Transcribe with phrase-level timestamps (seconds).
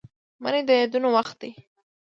[0.41, 1.51] منی د یادونو وخت دی